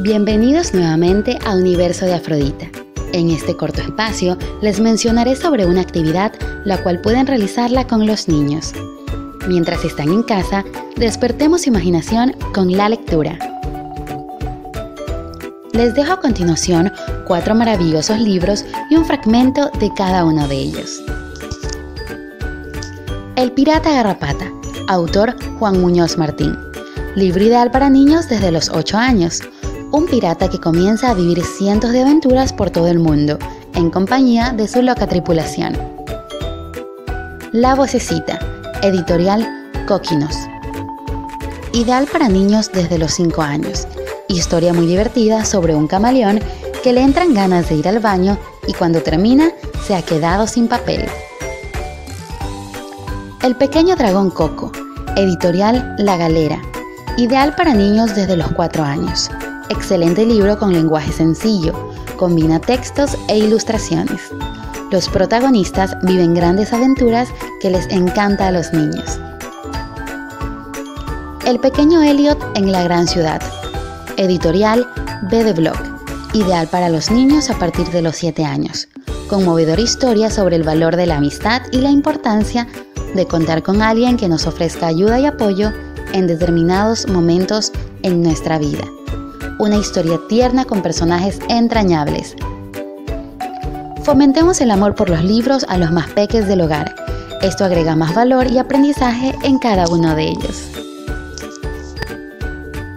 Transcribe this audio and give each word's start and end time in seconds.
Bienvenidos 0.00 0.74
nuevamente 0.74 1.36
a 1.44 1.56
Universo 1.56 2.06
de 2.06 2.14
Afrodita. 2.14 2.68
En 3.12 3.30
este 3.30 3.56
corto 3.56 3.80
espacio 3.80 4.38
les 4.62 4.78
mencionaré 4.78 5.34
sobre 5.34 5.66
una 5.66 5.80
actividad 5.80 6.32
la 6.64 6.80
cual 6.80 7.00
pueden 7.00 7.26
realizarla 7.26 7.84
con 7.84 8.06
los 8.06 8.28
niños. 8.28 8.72
Mientras 9.48 9.84
están 9.84 10.10
en 10.10 10.22
casa, 10.22 10.64
despertemos 10.94 11.66
imaginación 11.66 12.32
con 12.54 12.70
la 12.70 12.88
lectura. 12.88 13.40
Les 15.72 15.96
dejo 15.96 16.12
a 16.12 16.20
continuación 16.20 16.92
cuatro 17.26 17.56
maravillosos 17.56 18.20
libros 18.20 18.64
y 18.90 18.94
un 18.94 19.04
fragmento 19.04 19.68
de 19.80 19.92
cada 19.94 20.24
uno 20.24 20.46
de 20.46 20.54
ellos. 20.58 21.02
El 23.34 23.50
pirata 23.50 23.90
garrapata, 23.90 24.52
autor 24.86 25.34
Juan 25.58 25.80
Muñoz 25.80 26.16
Martín. 26.16 26.56
Libro 27.16 27.42
ideal 27.42 27.72
para 27.72 27.90
niños 27.90 28.28
desde 28.28 28.52
los 28.52 28.68
8 28.68 28.96
años 28.96 29.42
un 29.90 30.06
pirata 30.06 30.48
que 30.48 30.60
comienza 30.60 31.10
a 31.10 31.14
vivir 31.14 31.42
cientos 31.42 31.92
de 31.92 32.02
aventuras 32.02 32.52
por 32.52 32.70
todo 32.70 32.88
el 32.88 32.98
mundo, 32.98 33.38
en 33.74 33.90
compañía 33.90 34.52
de 34.52 34.68
su 34.68 34.82
loca 34.82 35.06
tripulación. 35.06 35.76
La 37.52 37.74
vocecita, 37.74 38.38
editorial 38.82 39.46
Coquinos. 39.86 40.36
Ideal 41.72 42.06
para 42.10 42.28
niños 42.28 42.70
desde 42.72 42.98
los 42.98 43.12
5 43.12 43.40
años. 43.40 43.86
Historia 44.28 44.74
muy 44.74 44.86
divertida 44.86 45.44
sobre 45.44 45.74
un 45.74 45.86
camaleón 45.86 46.40
que 46.82 46.92
le 46.92 47.02
entran 47.02 47.32
ganas 47.32 47.68
de 47.68 47.76
ir 47.76 47.88
al 47.88 48.00
baño 48.00 48.36
y 48.66 48.74
cuando 48.74 49.00
termina 49.00 49.50
se 49.86 49.94
ha 49.94 50.02
quedado 50.02 50.46
sin 50.46 50.68
papel. 50.68 51.06
El 53.42 53.56
pequeño 53.56 53.96
dragón 53.96 54.30
Coco, 54.30 54.70
editorial 55.16 55.94
La 55.98 56.16
Galera. 56.18 56.60
Ideal 57.16 57.54
para 57.56 57.72
niños 57.74 58.14
desde 58.14 58.36
los 58.36 58.52
4 58.52 58.84
años. 58.84 59.30
Excelente 59.70 60.24
libro 60.24 60.58
con 60.58 60.72
lenguaje 60.72 61.12
sencillo, 61.12 61.74
combina 62.16 62.58
textos 62.58 63.16
e 63.28 63.36
ilustraciones. 63.36 64.22
Los 64.90 65.10
protagonistas 65.10 65.94
viven 66.02 66.32
grandes 66.32 66.72
aventuras 66.72 67.28
que 67.60 67.70
les 67.70 67.86
encanta 67.90 68.46
a 68.46 68.50
los 68.50 68.72
niños. 68.72 69.20
El 71.44 71.60
pequeño 71.60 72.02
Elliot 72.02 72.38
en 72.56 72.72
la 72.72 72.82
gran 72.82 73.06
ciudad. 73.06 73.42
Editorial 74.16 74.86
B 75.30 75.44
de. 75.44 75.72
Ideal 76.32 76.68
para 76.68 76.88
los 76.88 77.10
niños 77.10 77.50
a 77.50 77.58
partir 77.58 77.88
de 77.88 78.00
los 78.00 78.16
7 78.16 78.44
años. 78.44 78.88
Conmovedora 79.28 79.82
historia 79.82 80.30
sobre 80.30 80.56
el 80.56 80.62
valor 80.62 80.96
de 80.96 81.06
la 81.06 81.16
amistad 81.16 81.60
y 81.72 81.82
la 81.82 81.90
importancia 81.90 82.66
de 83.14 83.26
contar 83.26 83.62
con 83.62 83.82
alguien 83.82 84.16
que 84.16 84.28
nos 84.28 84.46
ofrezca 84.46 84.86
ayuda 84.86 85.20
y 85.20 85.26
apoyo 85.26 85.72
en 86.14 86.26
determinados 86.26 87.06
momentos 87.08 87.72
en 88.02 88.22
nuestra 88.22 88.58
vida 88.58 88.84
una 89.58 89.76
historia 89.76 90.18
tierna 90.28 90.64
con 90.64 90.82
personajes 90.82 91.40
entrañables. 91.48 92.36
Fomentemos 94.04 94.60
el 94.60 94.70
amor 94.70 94.94
por 94.94 95.10
los 95.10 95.22
libros 95.22 95.66
a 95.68 95.76
los 95.76 95.90
más 95.92 96.08
peques 96.10 96.46
del 96.48 96.62
hogar. 96.62 96.94
Esto 97.42 97.64
agrega 97.64 97.94
más 97.94 98.14
valor 98.14 98.50
y 98.50 98.58
aprendizaje 98.58 99.34
en 99.42 99.58
cada 99.58 99.86
uno 99.88 100.14
de 100.14 100.28
ellos. 100.28 100.77